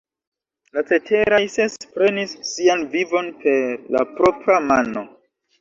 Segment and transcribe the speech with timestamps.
[0.77, 3.63] La ceteraj ses prenis sian vivon per
[3.97, 5.09] la propra mano.